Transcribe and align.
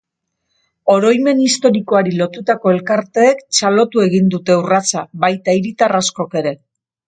Oroimen 0.93 1.41
historikoari 1.47 2.15
lotutako 2.23 2.73
elkarteek 2.77 3.45
txalotu 3.59 4.03
egin 4.09 4.35
dute 4.37 4.59
urratsa, 4.65 5.07
baita 5.27 5.59
hiritar 5.61 5.99
askok 6.03 6.39
ere. 6.45 6.59